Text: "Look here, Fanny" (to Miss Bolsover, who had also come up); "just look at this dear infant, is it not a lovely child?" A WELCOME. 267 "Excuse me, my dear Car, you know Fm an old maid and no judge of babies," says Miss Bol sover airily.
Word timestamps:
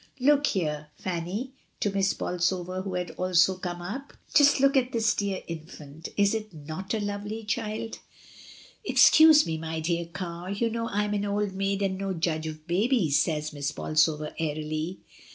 "Look 0.19 0.47
here, 0.47 0.87
Fanny" 0.97 1.53
(to 1.79 1.91
Miss 1.91 2.15
Bolsover, 2.15 2.81
who 2.81 2.95
had 2.95 3.11
also 3.19 3.55
come 3.57 3.83
up); 3.83 4.13
"just 4.33 4.59
look 4.59 4.75
at 4.75 4.91
this 4.91 5.13
dear 5.13 5.43
infant, 5.45 6.09
is 6.17 6.33
it 6.33 6.51
not 6.51 6.95
a 6.95 6.99
lovely 6.99 7.43
child?" 7.43 7.99
A 8.83 8.89
WELCOME. 8.89 8.95
267 8.95 8.95
"Excuse 8.95 9.45
me, 9.45 9.57
my 9.59 9.79
dear 9.79 10.07
Car, 10.07 10.49
you 10.49 10.71
know 10.71 10.87
Fm 10.87 11.17
an 11.17 11.25
old 11.25 11.53
maid 11.53 11.83
and 11.83 11.99
no 11.99 12.13
judge 12.15 12.47
of 12.47 12.65
babies," 12.65 13.19
says 13.21 13.53
Miss 13.53 13.71
Bol 13.71 13.91
sover 13.91 14.33
airily. 14.39 15.01